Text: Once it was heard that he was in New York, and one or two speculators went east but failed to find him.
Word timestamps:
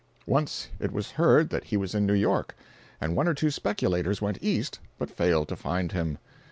Once 0.25 0.69
it 0.79 0.91
was 0.91 1.11
heard 1.11 1.51
that 1.51 1.65
he 1.65 1.77
was 1.77 1.93
in 1.93 2.07
New 2.07 2.15
York, 2.15 2.55
and 2.99 3.15
one 3.15 3.27
or 3.27 3.35
two 3.35 3.51
speculators 3.51 4.19
went 4.19 4.41
east 4.41 4.79
but 4.97 5.11
failed 5.11 5.47
to 5.47 5.55
find 5.55 5.91
him. 5.91 6.17